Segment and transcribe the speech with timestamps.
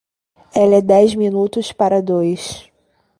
[0.61, 2.67] Ela é dez minutos para dois.